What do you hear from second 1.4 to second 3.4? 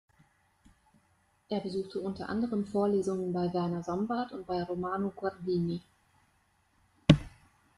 Er besuchte unter anderem Vorlesungen